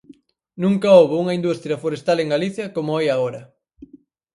[0.63, 3.41] Nunca houbo unha industria forestal en Galicia como hai agora.